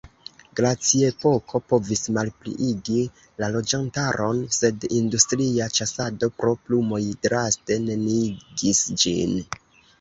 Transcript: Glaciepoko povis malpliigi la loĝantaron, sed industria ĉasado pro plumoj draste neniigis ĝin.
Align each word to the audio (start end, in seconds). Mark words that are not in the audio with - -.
Glaciepoko 0.59 1.59
povis 1.73 2.01
malpliigi 2.17 3.03
la 3.43 3.51
loĝantaron, 3.57 4.41
sed 4.61 4.89
industria 5.03 5.69
ĉasado 5.79 6.33
pro 6.41 6.57
plumoj 6.65 7.05
draste 7.29 7.81
neniigis 7.87 8.85
ĝin. 9.05 9.41